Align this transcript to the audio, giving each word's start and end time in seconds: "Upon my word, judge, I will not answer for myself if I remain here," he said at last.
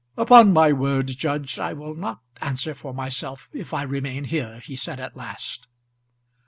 "Upon 0.17 0.51
my 0.51 0.73
word, 0.73 1.05
judge, 1.09 1.59
I 1.59 1.73
will 1.73 1.93
not 1.93 2.21
answer 2.41 2.73
for 2.73 2.91
myself 2.91 3.47
if 3.53 3.71
I 3.71 3.83
remain 3.83 4.23
here," 4.23 4.59
he 4.61 4.75
said 4.75 4.99
at 4.99 5.15
last. 5.15 5.67